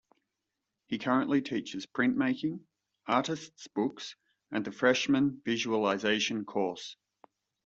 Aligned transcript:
He 0.87 0.97
currently 0.97 1.43
teaches 1.43 1.85
printmaking, 1.85 2.61
artists' 3.05 3.67
books, 3.67 4.15
and 4.49 4.65
the 4.65 4.71
freshman 4.71 5.43
Visualization 5.45 6.43
course. 6.43 6.97